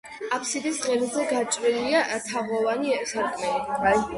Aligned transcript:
აფსიდის 0.35 0.79
ღერძზე 0.85 1.25
გაჭრილია 1.33 2.01
თაღოვანი 2.31 2.99
სარკმელი. 3.13 4.03